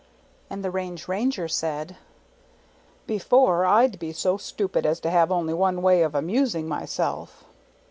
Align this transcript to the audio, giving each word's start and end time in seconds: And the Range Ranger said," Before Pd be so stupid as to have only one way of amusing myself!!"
And 0.49 0.63
the 0.63 0.71
Range 0.71 1.07
Ranger 1.07 1.47
said," 1.47 1.95
Before 3.05 3.61
Pd 3.65 3.99
be 3.99 4.11
so 4.11 4.35
stupid 4.35 4.83
as 4.83 4.99
to 5.01 5.11
have 5.11 5.31
only 5.31 5.53
one 5.53 5.83
way 5.83 6.01
of 6.01 6.15
amusing 6.15 6.67
myself!!" 6.67 7.43